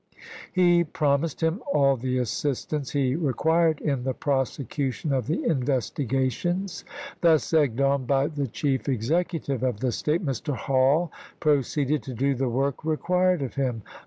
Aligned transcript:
He 0.51 0.83
promised 0.83 1.41
him 1.43 1.61
all 1.71 1.95
the 1.95 2.17
assistance 2.17 2.89
he 2.89 3.15
required 3.15 3.79
in 3.81 4.03
the 4.03 4.15
prosecution 4.15 5.13
of 5.13 5.27
the 5.27 5.43
in 5.45 5.63
vestigations. 5.63 6.83
Thus 7.21 7.53
egged 7.53 7.79
on 7.81 8.07
by 8.07 8.25
the 8.29 8.47
chief 8.47 8.89
executive 8.89 9.61
of 9.61 9.79
the 9.79 9.91
State, 9.91 10.25
Mr. 10.25 10.55
Hall 10.55 11.11
proceeded 11.39 12.01
to 12.01 12.15
do 12.15 12.33
the 12.33 12.49
work 12.49 12.83
required 12.83 13.43
of 13.43 13.53
him. 13.53 13.83